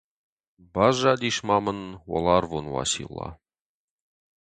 [0.73, 1.79] Баззадис ма мын
[2.11, 3.29] Уӕларвон Уацилла.